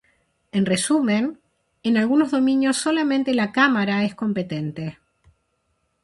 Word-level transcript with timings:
En 0.51 0.65
resumen, 0.65 1.39
en 1.83 1.95
algunos 1.95 2.31
dominios 2.31 2.75
solamente 2.77 3.35
la 3.35 3.51
cámara 3.51 4.03
es 4.03 4.15
competente. 4.15 4.97